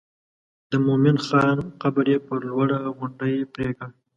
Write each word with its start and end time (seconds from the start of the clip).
د 0.71 0.73
مومن 0.85 1.17
خان 1.25 1.57
قبر 1.81 2.05
یې 2.13 2.19
پر 2.27 2.39
لوړه 2.49 2.79
غونډۍ 2.97 3.35
پرېکړ. 3.53 3.89